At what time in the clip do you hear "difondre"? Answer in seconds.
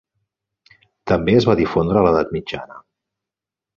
1.61-2.01